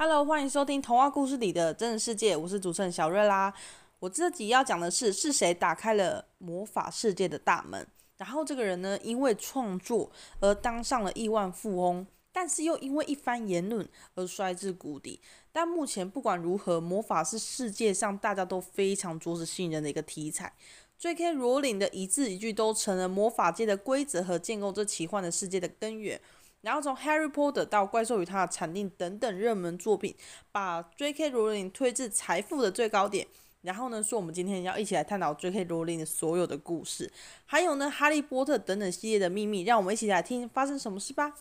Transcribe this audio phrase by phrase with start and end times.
[0.00, 3.52] Hello，欢迎收听童话故事里的真实世界，我是主持人小瑞啦。
[3.98, 7.84] 我这集要讲的是是谁打开了魔法世界的大门。
[8.16, 10.08] 然后这个人呢，因为创作
[10.38, 13.84] 而当上了亿万富翁，但是又因为一番言论
[14.14, 15.20] 而摔至谷底。
[15.50, 20.52] 但目前不管如何，魔法是世界上大家都非常着实吸引人的一个题材。
[20.98, 21.32] J.K.
[21.32, 26.20] 罗琳的一字一句都成了魔法界的规则和建构这奇幻的世界的根源。
[26.60, 30.14] 然后从《Harry Potter》到《怪兽与它的产地》等等热门作品，
[30.50, 31.30] 把 J.K.
[31.30, 33.26] 罗琳推至财富的最高点。
[33.62, 35.64] 然后呢，说我们今天要一起来探讨 J.K.
[35.64, 37.12] 罗琳的所有的故事，
[37.44, 39.62] 还有呢，《哈利波特》等等系列的秘密。
[39.62, 41.34] 让我们一起来听发生什么事吧。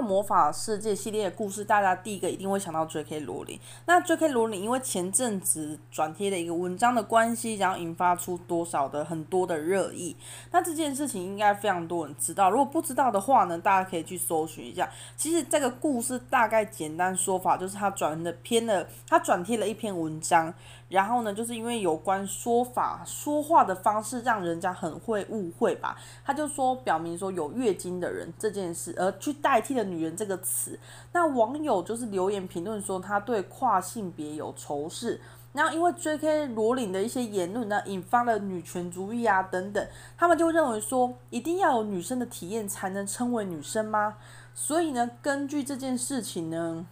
[0.00, 3.20] 魔法世界系列的故事，大家第一个一定会想到 J.K.
[3.20, 3.58] 罗琳。
[3.86, 4.28] 那 J.K.
[4.28, 10.16] 罗琳因为前阵子转贴的一个文章的关系，然后引发出多少的很多的热议。
[10.50, 14.88] 那这件事情应该非常多人知道，如果不知道的话呢，大家可以去搜寻一下。
[15.16, 20.52] 其实这个故事大概简单说法就是他转的偏了，他转贴了一篇文章。
[20.88, 30.78] 然后呢，就是因为有关说法说话的方式让人家很会误会吧，他就说表明说有月经的人这件事，而去代替了女人这个词。
[31.12, 35.20] 那网友就是留言评论说他对跨性别有仇视。
[35.52, 36.48] 然后因为 J.K.
[36.48, 44.18] 罗琳的一些言论呢，引发了女权主义啊等等，他们就认为说一定要有女生的体验才能称为女生吗？
[44.54, 46.86] 所以呢，根据这件事情呢。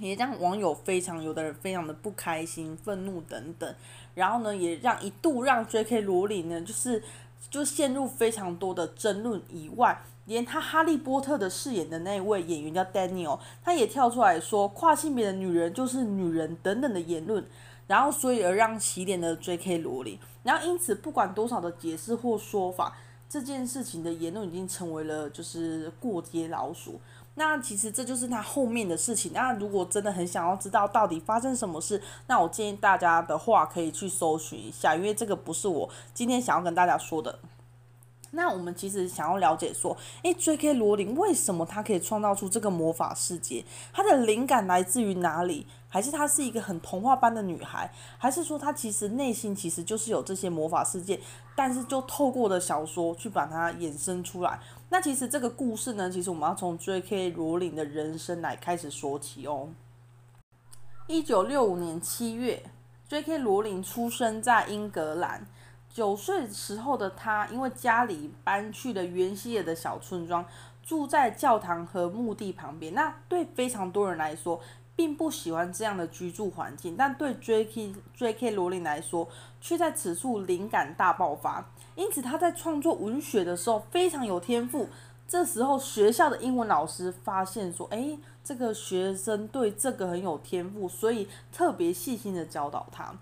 [0.00, 3.74] 也让网友非常有的人非常的不开心、愤怒等等，
[4.14, 6.00] 然后呢，也让一度让 J.K.
[6.00, 7.02] 罗琳呢，就是
[7.50, 17.44] 就陷入非常多的争论以外，连他哈利波特的饰演的那位演员叫 Daniel，他也跳出来说跨性别的女人就是女人等等的言论，
[17.86, 19.78] 然后所以而让起点的 J.K.
[19.78, 22.96] 罗琳，然后因此不管多少的解释或说法，
[23.28, 27.00] 这件事情的言论已经成为了就是过街老鼠。
[27.34, 29.32] 那其实这就是他后面的事情。
[29.32, 37.38] 那如果真的很想要知道到底发生什么事，那我建议大家的话可以去搜寻一下，因为这个不是我今天想要跟大家说的。
[38.32, 40.74] 那我们其实想要了解说，诶，J.K.
[40.74, 43.64] 罗琳为什么他可以创造出这个魔法世界？
[43.92, 45.66] 他的灵感来自于哪里？
[45.92, 47.90] 还是她是一个很童话般的女孩？
[48.16, 51.18] 还是说她其实内心其实就是有这些魔法世界，
[51.56, 54.60] 但是就透过的小说去把它衍生出来？
[54.92, 57.30] 那其实这个故事呢，其实我们要从 J.K.
[57.30, 59.68] 罗琳的人生来开始说起哦。
[61.06, 62.60] 一九六五年七月
[63.08, 63.38] ，J.K.
[63.38, 65.46] 罗琳出生在英格兰。
[65.92, 70.44] 九岁时候的他，因为家里搬去了原西尔的小村庄，
[70.82, 72.92] 住在教堂和墓地旁边。
[72.92, 74.60] 那对非常多人来说，
[74.96, 77.94] 并不喜欢这样的居住环境，但对 J.K.
[78.14, 78.50] J.K.
[78.50, 79.28] 罗琳来说，
[79.60, 81.70] 却在此处灵感大爆发。
[82.00, 84.88] 因此，他在创作文学的时候非常有天赋。
[85.28, 93.12] 这时候，学校的英文老师发现说：“诶，这个学生对这个很有天赋，所以特别细心的教导他。”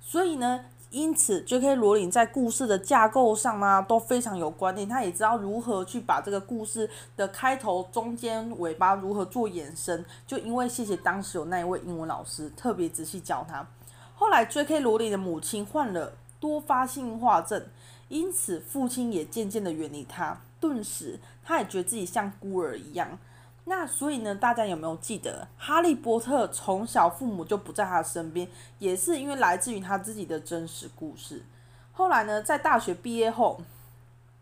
[0.00, 0.66] 所以呢。
[0.90, 1.74] 因此，J.K.
[1.74, 4.88] 罗琳在故事的架构上呢，都非常有观念。
[4.88, 10.02] 他也知道如何去把这个故事的开头、中间、尾巴如何做延伸。
[10.26, 13.68] 就因为谢谢当时有那一位英文老师特别仔细教他。
[14.14, 14.80] 后来，J.K.
[14.80, 17.62] 罗琳的母亲患了多发性化症，
[18.08, 20.40] 因此父亲也渐渐的远离他。
[20.60, 23.18] 顿时，他也觉得自己像孤儿一样。
[23.66, 28.48] 那所以呢，大家有没有记得，哈利波特从小父母就不在他身边，
[28.78, 31.44] 也是因为来自于他自己的真实故事。
[31.92, 33.60] 后来呢，在大学毕业后，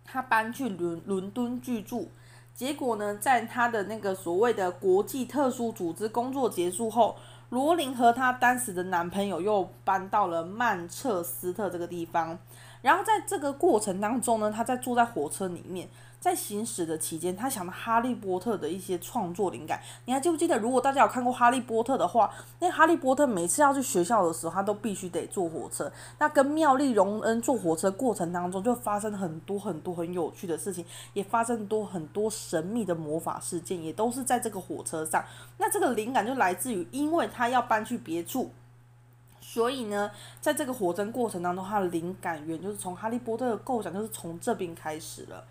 [0.04, 2.08] 他搬去伦伦敦居住。
[2.54, 7.16] 结果呢，在他的那个所谓的国际特殊组织工作结束后，
[7.50, 12.38] 罗琳和她当时的男朋友又搬到了曼彻斯特这个地方。
[12.86, 15.88] 然后在这个过程当中呢，他在坐在火车里面。
[16.18, 19.80] 在行驶的期间，他想到《哈利波特》的一些创作灵感。
[20.06, 20.58] 你还记不记得？
[20.58, 25.92] 如果大家有看过《哈利波特》的话，那哈利波特每次要去学校的时候，他都必须得坐火车。
[26.18, 35.22] 那跟妙丽荣恩坐火车过程当中，就发生很多很多很有趣的事情，也发生多很多神秘的魔法事件，也都是在这个火车上。
[35.58, 38.50] 那这个灵感就来自于，因为他要搬去别处，
[39.56, 45.42] 所以呢，在这个火车过程当中，他的灵感源就是从《哈利波特》的构想，就是从这边开始了。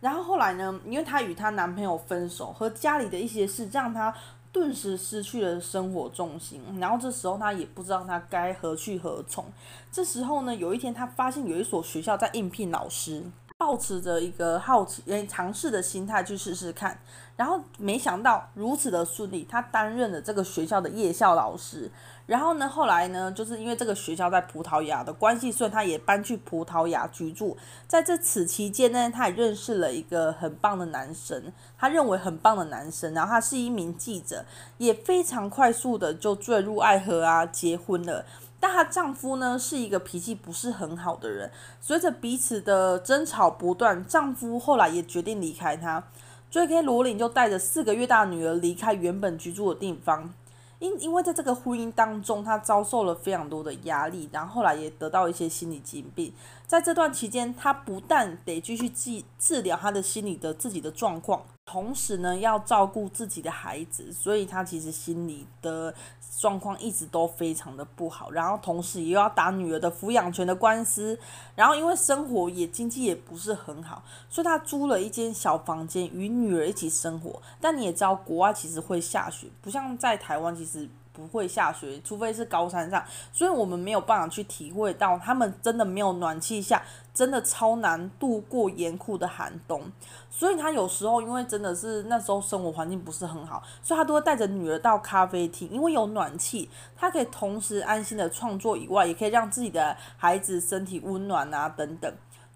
[0.00, 4.14] 然后后来呢，因为她与她男朋友分手，和家里的一些事，让她
[4.50, 6.62] 顿时失去了生活重心。
[6.80, 9.44] 然后这时候她也不知道她该何去何从。
[9.92, 13.22] 这时候呢，有一天她发现有一所学校在应聘老师。
[13.60, 16.98] 抱持着一个好奇、诶尝试的心态去试试看，
[17.36, 21.90] 然后没想到如此的顺利，他担任了这个学校的夜校老师。
[22.24, 27.54] 然后呢，后来呢，就是因为这个学校在葡萄牙的关系，所以他也搬去葡萄牙居住。
[27.86, 34.42] 在这此期间呢，他也认识了一个很棒的男生，他认为很棒的男生，然后他是一名记者，
[34.78, 38.24] 也非常快速的就坠入爱河啊，结婚了。
[38.60, 46.04] 但她丈夫呢，是一个脾气不是很好的人，随着彼此的争吵不断，丈夫后来也决定离开她。
[46.50, 46.82] J.K.
[46.82, 50.34] 罗琳就带着四个月大女儿离开原本居住的地方。
[50.80, 56.32] 因因为在这个婚姻当中，她遭受了非常多的压力，然后后来也得到一些心理疾病。
[56.66, 65.94] 在这段期间，她不但得继续治治疗她的心理的自己的状况，同时呢要照顾自己的孩子，所以他其实心里的
[66.36, 68.32] 状况一直都非常的不好。
[68.32, 71.16] 然后同时又要打女儿的抚养权的官司，
[71.54, 77.40] 然后因为生活也经济也不是很好，所以他租了一间小房间与女儿一起生活。
[77.60, 80.88] 但你也知道，国外其实会下雪，不像在台湾其实。
[81.20, 86.82] 不会下雪，除非是高山上，所以我们没有办法去体会到他们真的没有暖气下，
[87.12, 89.82] 真的超难度过严酷的寒冬。
[90.30, 102.12] 所以他有时候因为真的是那时候生活环境不是很好，所以他都会带着女儿到咖啡厅，因为有暖气，他可以同时安心的创作以外，也可以让自己的孩子身体温暖啊等等。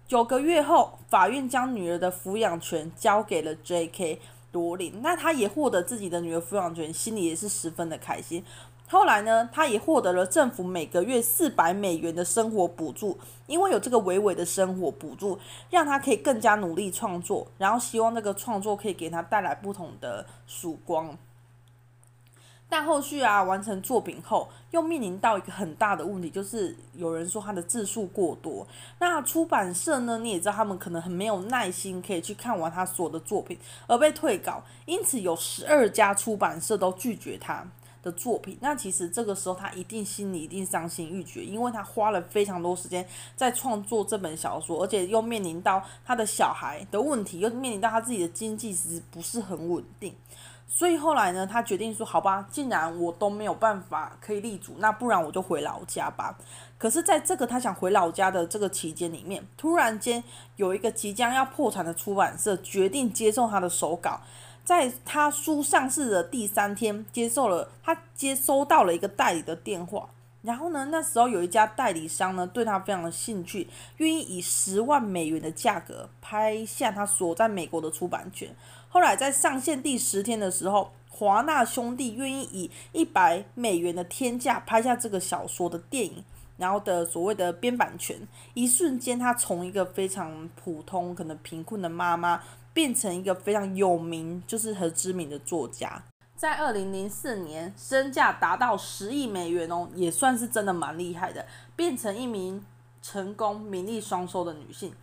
[0.07, 4.21] 九个月后，法院将女儿的抚养权交给了 J.K.
[4.55, 8.41] 罗琳，那他也获得自己的女儿抚养权，心里也是十分的开心。
[8.87, 13.17] 后来呢，他也获得了政府每个月四百美元的生活补助，
[13.47, 15.37] 因为有这个微微的生活补助，
[15.69, 21.17] 让他可以更加努力创作，然后希望那个创作可以给他带来不同的曙光。
[22.77, 28.67] 但后续啊，完成作品后，又面临到一个很大的问题，就是有人说他的字数过多。
[28.99, 33.57] 那出版社呢，你也知道，他们可能很没有耐心，可以去看完他所有的作品，
[33.87, 34.61] 而被退稿。
[34.85, 37.65] 因此，有十二家出版社都拒绝他
[38.03, 38.57] 的作品。
[38.59, 43.07] 那其实这个时候，他一定心里一定伤心欲绝，因为他花了非常多时间
[43.37, 50.13] 在创作这本小说，而且又面临到他的小孩的问题，又面临到他自己的经济其实不是很稳定。
[50.77, 56.37] 所以后来呢，他决定说：“好吧，既然我都没有办法可以立足，那不然我就回老家吧。”
[56.77, 60.21] 可是，在这个他想回老家的这个期间里面，突然间
[60.57, 64.19] 有一个即将要破产的出版社决定接受他的手稿，
[64.65, 70.09] 在他书上市的第三天，接受了他接收到了一个代理的电话。
[70.41, 78.53] 然后呢，那时候有一家代理商呢，对他非常的兴趣，愿意以十万美元的价格拍下他所在美国的出版权。
[78.95, 86.23] 后来在上线第十天的时候，华纳兄弟愿意以一百美元的天价拍下这个小说的电影，
[86.55, 92.41] 然后的所谓的编版权，一瞬间他从一个非常普通、可能贫困的妈妈，
[92.73, 96.01] 变成一个非常有名，就是很知名的作家。
[96.37, 101.45] 在二零零四年，身价达到十亿美元哦，也算是真的蛮厉害的，
[101.75, 102.65] 变成一名
[103.01, 104.93] 成功、名利双收的女性。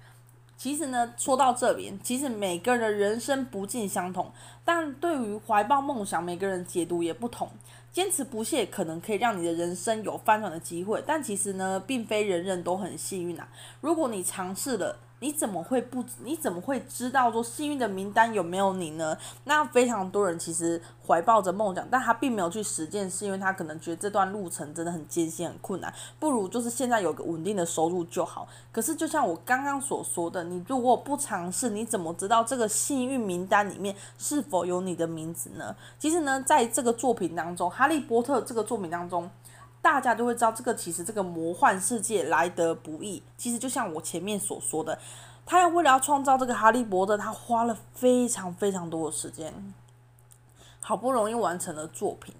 [0.63, 4.31] 其实呢，说到这边，其实每个人的人生不尽相同，
[4.65, 7.51] 但对于怀抱梦想，每个人解读也不同。
[7.91, 13.49] 坚持不懈可能可以让你的人生有翻转的机会，但其实呢，并非人人都很幸运啊。
[13.81, 16.05] 如果你尝试了，你怎么会不？
[16.25, 19.17] 你怎么会知道说幸运的名单有没有你呢？
[19.45, 28.49] 那非常多人其实怀抱着梦想，但他并没有去实践，是因为他可能觉得这段路程真的很艰辛、很困难，不如就是现在有个稳定的收入就好。
[28.73, 35.77] 可是就像我刚刚所说的，你如果不尝试，你怎么知道这个幸运名单里面是否有你的名字呢？
[36.01, 39.31] 其实呢，在这个作品当中，《哈利波特》这个作品当中。
[39.83, 43.23] 大家就会知道，这个其实这个魔幻世界来得不易。
[43.37, 44.97] 其实就像我前面所说的，
[45.45, 49.75] 他要为了要创造这个哈利波特，他花了非常非常多的时间，
[50.81, 52.33] 好不容易完成了作品。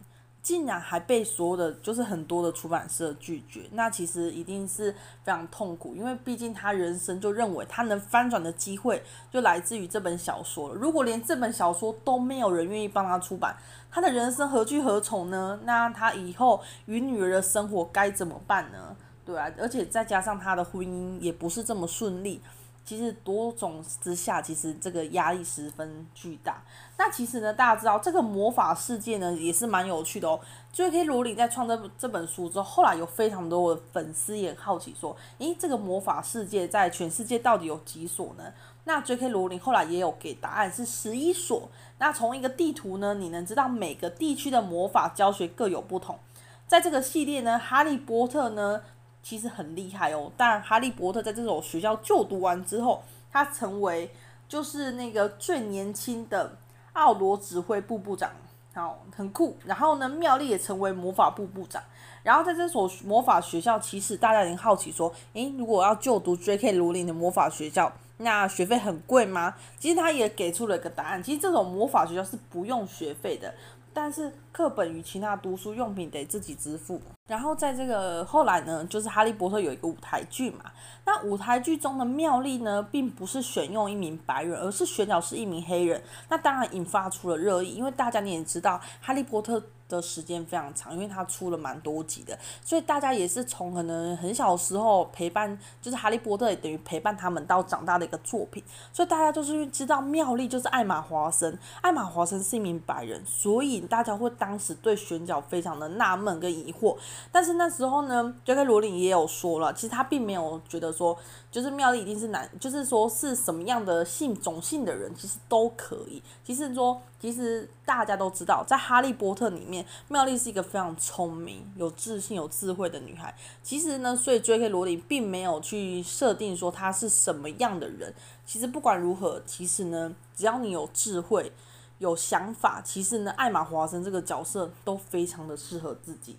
[0.43, 10.75] 竟然还被所有的就是很多的出版社拒绝，那其实一定是非常痛苦，因为毕竟他人生就认为他能翻转的机会就来自于这本小说了。
[10.75, 13.57] 如果连这本小说都没有人愿意帮他出版，
[13.89, 15.61] 他的人生何去何从呢？
[15.63, 18.97] 那他以后与女儿的生活该怎么办呢？
[19.25, 22.43] 对啊，而且再加上他的婚姻也不是这么顺利。
[22.85, 26.63] 其实多种之下，其实这个压力十分巨大。
[26.99, 30.39] 那其实呢，大家知道这个魔法世界呢也是蛮有趣的哦。
[30.73, 31.05] J.K.
[31.05, 38.45] 罗琳在创这这本书之后，后来有非常多的粉丝也好奇说，诶，这个魔法世界在全世界到底有几所呢？
[38.85, 39.29] 那 J.K.
[39.29, 41.69] 罗琳后来也有给答案，是十一所。
[41.99, 46.19] 那从一个地图呢，你能知道每个地区的魔法教学各有不同。
[46.67, 48.83] 在这个系列呢，哈利波特呢。
[49.23, 54.11] 其实很厉害哦，但哈利波特在这所学校就读完之后，他成为
[54.49, 56.57] 就是那个最年轻的
[56.95, 58.31] 奥罗指挥部部长，
[58.75, 59.57] 好，很酷。
[59.65, 61.83] 然后呢，妙丽也成为魔法部部长。
[62.23, 66.73] 然后在这所魔法学校，其实大家已经好奇说，诶，如果要就读 J.K.
[66.73, 69.55] 罗琳的魔法学校，那学费很贵吗？
[69.79, 73.53] 其实他也给出了一个答案，其实这种魔法学校是不用学费的。
[73.95, 77.01] 但是课本与其他读书用品得自己支付。
[77.29, 80.65] 然后在这个后来呢，就是《哈利波特》有一个舞台剧嘛。
[81.05, 86.03] 那舞台剧中的妙丽呢，并不是选用一名白人，而是选角是一名黑人。
[86.29, 98.63] 那当然引发出了热议，因为大家你也知道，《哈利波特》的时间非常长，因为他出了蛮多集的，所以大家也是从可能很小时候陪伴，就是哈利波特也等于陪伴他们到长大的一个作品，
[98.93, 106.97] 所以大家就是知道妙丽就是艾玛华森，艾玛华森是一名白人，所以大家会当时对选角非常的纳闷跟疑惑，
[107.31, 108.65] 但是那时候呢，J.K.
[108.65, 111.17] 罗琳也有说了，其实他并没有觉得说
[111.51, 117.01] 就是妙丽一定是男，就是说是什么样的性种姓的人，其实都可以，其实说。
[117.23, 123.33] 其实大家都知道，在《哈利波特》里面，妙丽是一个非常聪明、有自信、有智慧的女孩。
[123.63, 124.69] 其实呢，所以 J.K.
[124.71, 128.13] 罗琳并没有去设定说她是什么样的人。
[128.45, 131.53] 其实不管如何，其实呢，只要你有智慧、
[131.99, 136.37] 有想法，其实呢，艾玛华森这个角色都非常的适合自己。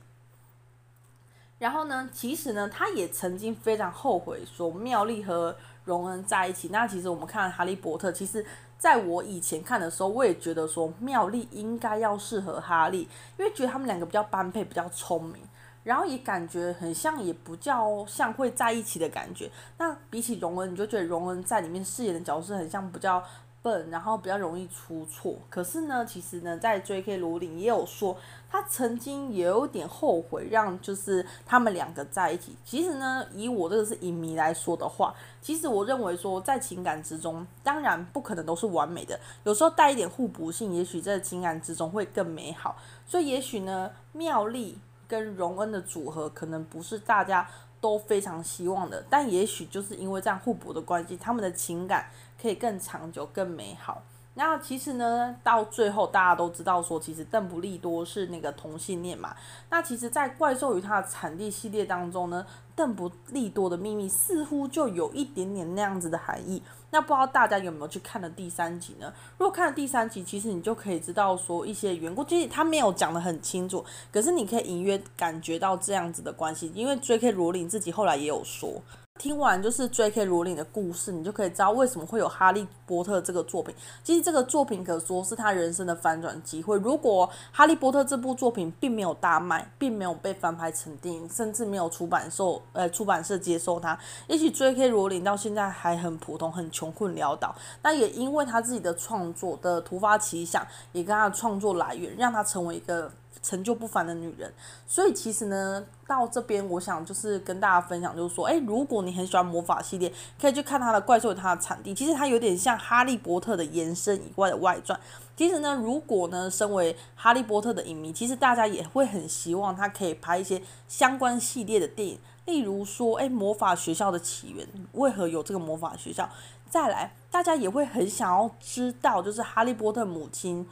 [1.63, 5.55] 然后呢，其实呢，他也曾经非常后悔说妙丽和
[5.85, 6.67] 荣恩在一起。
[6.67, 8.45] 那其实我们看《哈利波特》，其实。
[8.83, 15.37] 在我以前看的时候，我也觉得说妙丽应该要适合哈利，因为觉得他们两个比较般配，比较聪明，
[15.85, 19.49] 然后也感觉很像，也不叫像会在一起的感觉。
[19.77, 23.23] 那比起荣恩，你就觉得荣恩在里面饰演的角色很像比较。
[23.63, 25.35] 笨，然后比较容易出错。
[25.49, 27.17] 可是呢，其实呢，在 J.K.
[27.17, 28.15] 罗琳也有说，
[28.51, 32.55] 他曾经也有点后悔让就是他们两个在一起。
[32.65, 42.75] 其实呢，以我这个是影迷来说的话，其实我认为说，在情感之中，当然不可能都是完美的，有时候带一点互补性，也许在情感之中会更美好。
[43.07, 44.77] 所以，也许呢，妙丽
[45.07, 47.47] 跟荣恩的组合可能不是大家
[47.83, 52.07] 都非常希望的，但也许就是因为这样互补的关系，他们的情感。
[52.41, 54.01] 可以更长久、更美好。
[54.33, 59.33] 那其实呢，到最后大家都知道说，其实邓布利多是那个同性恋嘛。
[59.69, 66.61] 那其实，在《怪兽与它的产地》系列当中呢，邓布利多的秘密似乎就有一点点那样子的含义。
[66.89, 69.11] 那不知道大家有没有去看了第三集呢？
[69.37, 72.23] 如果看了第三集，其实你就可以知道说一些缘故。
[72.23, 77.31] 就是他没有讲得很清楚，可是你可以隐约感觉到这样子的关系，因为 J.K.
[77.31, 78.81] 罗琳自己后来也有说。
[79.23, 80.25] 听完就是 J.K.
[80.25, 83.73] 罗琳的故事，你就可以知道为什么会有《哈利波特》这个作品。
[84.03, 86.77] 其实这个作品可说是他人生的翻转机会。
[86.79, 94.89] 如果《哈利波特》这部作品并没有大卖，并没有被翻拍成电影，甚至没有出版社呃出版社接受它，也许 J.K.
[94.89, 97.55] 罗琳到现在还很普通，很穷困潦倒。
[97.81, 103.09] 那也因为他自己的创作的突发奇想，也跟他的创作来源，让他成为一个。
[103.41, 104.53] 成就不凡的女人，
[104.87, 111.93] 所以其实呢，到这边我想就是跟大家分享，就是说，诶，如果你很喜欢魔法系列，可以去看它的怪兽它的产地。
[111.93, 114.99] 其实它有点像哈利波特的延伸以外的外传。
[115.35, 126.29] 其实呢，如果呢，身为哈利波特的影迷，其实大家也会很希望它可以拍一些相关系列的电影，例如说，诶，魔法学校的起源，为何有这个魔法学校？
[126.69, 130.67] 再来，大家也会很想要知道，就是哈利波特母亲。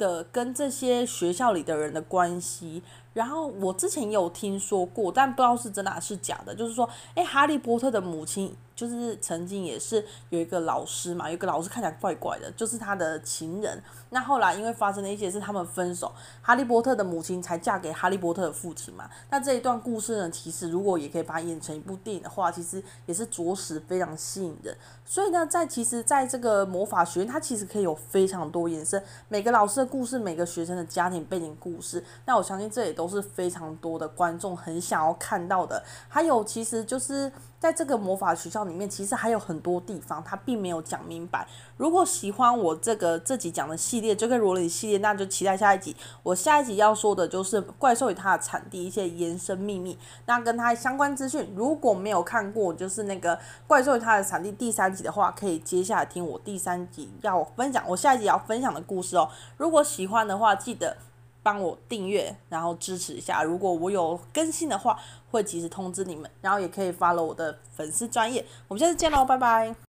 [0.00, 8.56] 的跟这些学校里的人的关系，然后我之前有听说过，但不知道是真的还是假的，就是说，诶，哈利波特的母亲。
[8.72, 13.78] 就是曾经也是有一个老师嘛，有一个老师看起来怪怪的，就是他的情人。
[14.08, 19.10] 那后来因为发生了一些事，他们分手，哈利波特的母亲才嫁给哈利波特的父亲嘛。
[19.28, 24.74] 那这一段故事呢，其实如果也可以把它演成一部电影的话，其实也是着实非常吸引人。
[25.04, 32.02] 所以呢，在其实在这个魔法学院，它其实可以有非常多延伸，每个老师的故事，每个学生的家庭背景故事。
[32.24, 35.82] 那我相信这也都是非常多的观众很想要看到的。
[36.08, 37.32] 还有，其实就是。
[37.60, 41.46] 在这个魔法学校里面，其实还有很多地方他并没有讲明白。
[41.76, 45.94] 如果喜欢我这个这集讲的系列，这个罗琳系列，那就期待下一集。
[46.22, 51.52] 我下一集要说的就是怪兽与它的产地一些延伸秘密，那跟它相关资讯。
[51.54, 59.28] 如果没有看过，就是那个怪兽与它的产地第三集的话，可以接下来听我第三集要分享，我下一集要分享的故事哦。
[59.58, 60.96] 如果喜欢的话，记得。
[61.42, 63.42] 帮我订阅，然后支持一下。
[63.42, 64.98] 如果我有更新的话，
[65.30, 66.30] 会及时通知你们。
[66.40, 68.44] 然后也可以发了我的粉丝专业。
[68.68, 69.89] 我们下次见喽，拜拜。